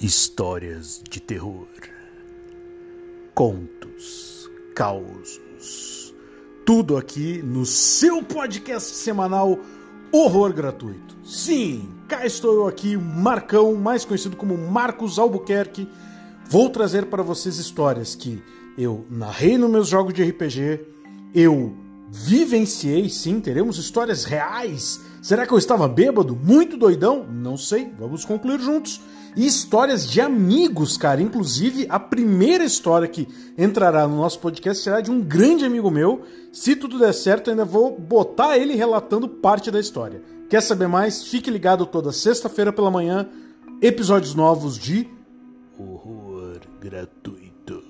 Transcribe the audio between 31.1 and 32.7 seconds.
Inclusive, a primeira